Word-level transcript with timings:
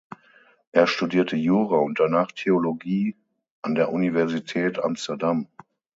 Er 0.71 0.87
studierte 0.87 1.35
Jura 1.35 1.77
und 1.77 1.99
danach 1.99 2.31
Theologie 2.31 3.15
an 3.61 3.75
der 3.75 3.91
Universität 3.93 4.79
Amsterdam. 4.83 5.47